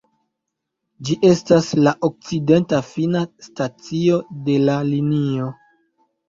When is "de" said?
4.49-4.57